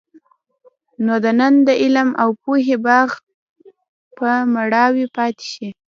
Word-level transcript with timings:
نو 1.05 1.13
د 1.25 1.27
وطن 1.33 1.53
د 1.67 1.69
علم 1.81 2.09
او 2.21 2.29
پوهې 2.41 2.77
باغ 2.85 3.09
به 4.17 4.31
مړاوی 4.53 5.05
پاتې 5.15 5.45
شي. 5.53 5.67